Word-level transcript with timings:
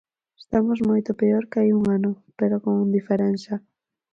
Estamos 0.43 0.79
moito 0.89 1.11
peor 1.21 1.43
que 1.49 1.59
hai 1.61 1.69
un 1.79 1.83
ano, 1.97 2.11
pero 2.39 2.55
con 2.65 2.75
diferenza. 2.97 3.53